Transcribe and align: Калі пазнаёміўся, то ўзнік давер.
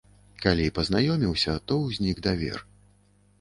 Калі 0.45 0.63
пазнаёміўся, 0.77 1.53
то 1.73 1.77
ўзнік 1.83 2.23
давер. 2.29 2.59